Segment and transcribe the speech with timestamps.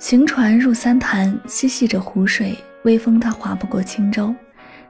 [0.00, 4.34] 行船入三潭，嬉戏着湖水，微风它划不过轻舟。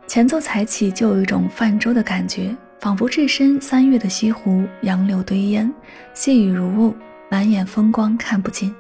[0.07, 5.69] 前奏才起，就有一种泛舟的感觉，仿佛置身三月的西湖，杨柳堆烟，
[6.15, 6.95] 细雨如雾，
[7.29, 8.73] 满眼风光看不尽。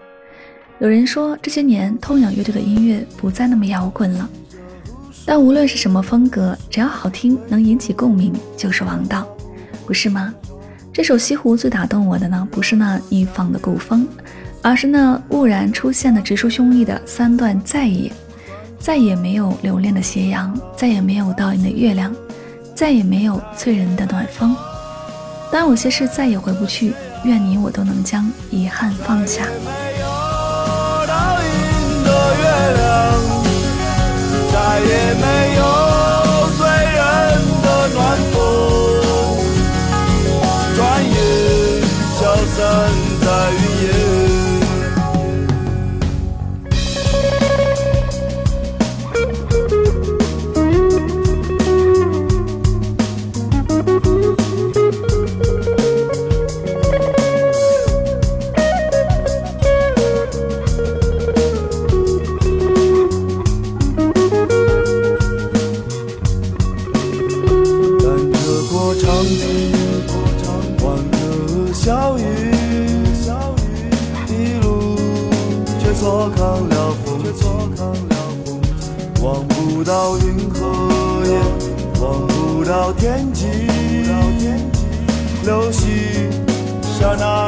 [0.79, 4.31] 有人说，这些年痛仰乐队的音乐不再那么摇滚了，
[5.27, 9.27] 但无论是什么风格，只要好听，能引起共鸣，就是王道，
[9.85, 10.33] 不是吗？
[10.93, 14.07] 这首《西湖》最打动我的呢，不是那一仿的古风。
[14.63, 18.13] 而是那蓦然出现的直抒胸臆的三段再也，
[18.79, 22.15] 再也没有留恋的斜阳，再也没有倒映的月亮，
[22.75, 24.55] 再也没有醉人的暖风。
[25.51, 26.93] 当有些事再也回不去，
[27.25, 29.45] 愿你我都能将遗憾放下。
[32.05, 32.80] 再
[76.01, 77.45] 错看了风景，
[79.23, 80.59] 望不到云和
[81.27, 81.39] 月，
[82.01, 83.45] 望不到天际，
[85.45, 85.91] 流星
[86.99, 87.40] 刹那。